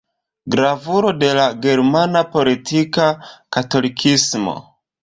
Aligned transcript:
Gravulo 0.55 1.11
de 1.25 1.29
la 1.39 1.45
germana 1.67 2.25
politika 2.33 3.07
katolikismo. 3.59 4.61